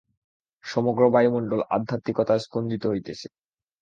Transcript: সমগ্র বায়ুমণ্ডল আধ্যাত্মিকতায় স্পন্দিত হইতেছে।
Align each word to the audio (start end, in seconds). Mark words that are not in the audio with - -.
সমগ্র 0.65 1.01
বায়ুমণ্ডল 1.13 1.61
আধ্যাত্মিকতায় 1.75 2.43
স্পন্দিত 2.45 2.83
হইতেছে। 2.87 3.27